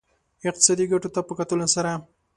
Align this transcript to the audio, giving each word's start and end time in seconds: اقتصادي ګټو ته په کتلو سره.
اقتصادي 0.49 0.85
ګټو 0.91 1.09
ته 1.15 1.21
په 1.27 1.33
کتلو 1.39 1.67
سره. 1.75 1.91